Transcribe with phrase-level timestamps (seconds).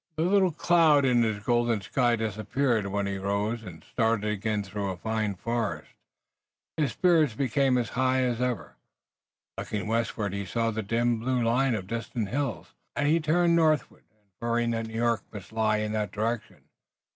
[0.15, 4.89] The little cloud in his golden sky disappeared when he rose and started again through
[4.89, 5.91] a fine forest.
[6.75, 8.77] His spirits became as high as ever.
[9.59, 14.05] Looking westward he saw the dim blue line of distant hills, and he turned northward,
[14.23, 16.63] inferring that New York must lie in that direction.